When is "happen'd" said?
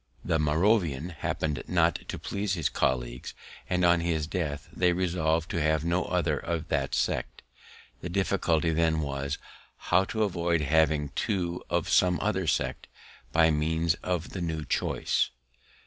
1.11-1.61